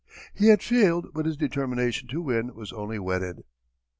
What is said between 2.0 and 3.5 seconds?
to win was only whetted.